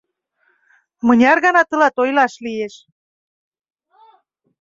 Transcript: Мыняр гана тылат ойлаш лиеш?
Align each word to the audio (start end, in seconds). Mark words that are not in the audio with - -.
Мыняр 1.05 1.37
гана 1.45 1.61
тылат 1.69 1.95
ойлаш 2.03 2.33
лиеш? 2.45 2.75